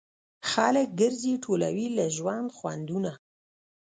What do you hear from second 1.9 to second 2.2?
له